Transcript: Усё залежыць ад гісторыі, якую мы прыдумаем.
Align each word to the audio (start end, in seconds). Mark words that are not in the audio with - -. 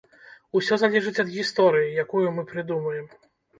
Усё 0.59 0.73
залежыць 0.83 1.21
ад 1.25 1.29
гісторыі, 1.35 1.93
якую 2.07 2.27
мы 2.41 2.49
прыдумаем. 2.55 3.07